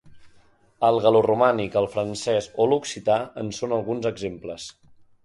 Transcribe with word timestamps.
El 0.87 0.95
gal·loromànic, 1.03 1.77
el 1.81 1.87
francès 1.97 2.47
o 2.63 2.67
l’occità 2.71 3.19
en 3.43 3.53
són 3.59 3.77
alguns 3.79 4.09
exemples. 4.13 4.67